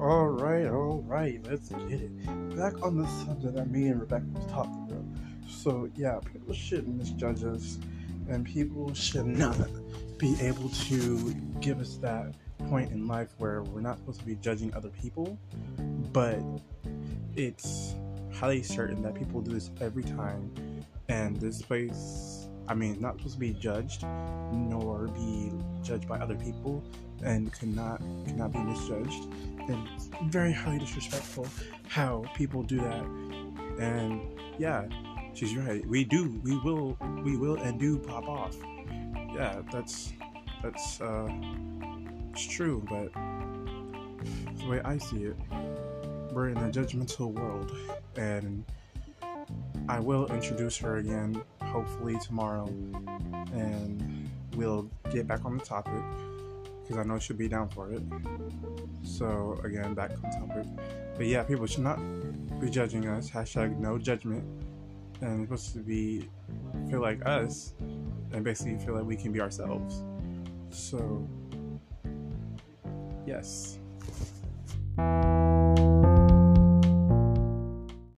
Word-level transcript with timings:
right, 0.00 1.40
let's 1.48 1.68
get 1.68 2.00
it. 2.00 2.56
Back 2.56 2.82
on 2.82 2.98
the 2.98 3.06
subject 3.24 3.54
that 3.54 3.70
me 3.70 3.88
and 3.88 4.00
Rebecca 4.00 4.24
was 4.34 4.46
talking 4.46 4.86
about. 4.90 5.04
So 5.48 5.90
yeah, 5.94 6.18
people 6.32 6.54
should 6.54 6.88
misjudge 6.88 7.44
us, 7.44 7.78
and 8.28 8.44
people 8.44 8.94
should 8.94 9.26
not 9.26 9.56
be 10.18 10.36
able 10.40 10.68
to 10.68 11.34
give 11.60 11.80
us 11.80 11.96
that 11.98 12.34
point 12.68 12.92
in 12.92 13.06
life 13.06 13.28
where 13.38 13.62
we're 13.62 13.80
not 13.80 13.98
supposed 13.98 14.20
to 14.20 14.26
be 14.26 14.36
judging 14.36 14.72
other 14.74 14.90
people, 14.90 15.38
but 16.12 16.38
it's 17.36 17.94
highly 18.32 18.62
certain 18.62 19.02
that 19.02 19.14
people 19.14 19.40
do 19.40 19.52
this 19.52 19.70
every 19.80 20.04
time, 20.04 20.50
and 21.08 21.36
this 21.36 21.62
place, 21.62 22.48
I 22.68 22.74
mean, 22.74 23.00
not 23.00 23.16
supposed 23.16 23.34
to 23.34 23.40
be 23.40 23.52
judged, 23.52 24.04
nor 24.52 25.08
be 25.08 25.52
judged 25.82 26.06
by 26.06 26.18
other 26.18 26.36
people, 26.36 26.84
and 27.22 27.52
cannot 27.52 28.00
cannot 28.26 28.52
be 28.52 28.58
misjudged. 28.58 29.24
And 29.68 29.88
very 30.30 30.52
highly 30.52 30.78
disrespectful 30.78 31.46
how 31.88 32.24
people 32.34 32.62
do 32.62 32.78
that. 32.78 33.04
And 33.78 34.20
yeah, 34.58 34.86
she's 35.34 35.54
right. 35.56 35.86
We 35.86 36.04
do, 36.04 36.40
we 36.42 36.56
will, 36.58 36.96
we 37.22 37.36
will, 37.36 37.56
and 37.56 37.78
do 37.78 37.98
pop 37.98 38.28
off. 38.28 38.56
Yeah, 39.34 39.62
that's 39.72 40.12
that's 40.62 41.00
uh, 41.00 41.28
it's 42.32 42.46
true, 42.46 42.84
but 42.88 43.12
the 44.58 44.68
way 44.68 44.80
I 44.84 44.98
see 44.98 45.24
it, 45.24 45.36
we're 46.32 46.48
in 46.48 46.56
a 46.58 46.70
judgmental 46.70 47.32
world, 47.32 47.76
and 48.16 48.64
I 49.88 49.98
will 49.98 50.26
introduce 50.26 50.76
her 50.78 50.98
again, 50.98 51.42
hopefully 51.62 52.16
tomorrow, 52.22 52.66
and 53.52 54.30
we'll 54.54 54.90
get 55.10 55.26
back 55.26 55.44
on 55.44 55.56
the 55.58 55.64
topic 55.64 56.02
because 56.90 57.06
I 57.06 57.08
know 57.08 57.20
she'll 57.20 57.36
be 57.36 57.46
down 57.46 57.68
for 57.68 57.92
it. 57.92 58.02
So 59.04 59.60
again, 59.62 59.94
back 59.94 60.10
on 60.24 60.48
topic. 60.48 60.66
But 61.16 61.26
yeah, 61.26 61.44
people 61.44 61.66
should 61.66 61.84
not 61.84 62.00
be 62.60 62.68
judging 62.68 63.06
us. 63.06 63.30
Hashtag 63.30 63.78
no 63.78 63.96
judgment. 63.96 64.42
And 65.20 65.42
it's 65.42 65.48
supposed 65.48 65.72
to 65.74 65.78
be 65.78 66.28
feel 66.90 67.00
like 67.00 67.24
us, 67.24 67.74
and 68.32 68.42
basically 68.42 68.84
feel 68.84 68.94
like 68.94 69.04
we 69.04 69.14
can 69.14 69.30
be 69.30 69.40
ourselves. 69.40 70.02
So 70.70 71.28
yes. 73.24 73.78